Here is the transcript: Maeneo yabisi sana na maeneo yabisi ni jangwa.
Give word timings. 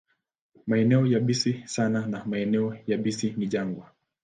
Maeneo 0.67 1.05
yabisi 1.07 1.51
sana 1.73 1.99
na 2.07 2.25
maeneo 2.25 2.77
yabisi 2.87 3.33
ni 3.37 3.47
jangwa. 3.47 3.91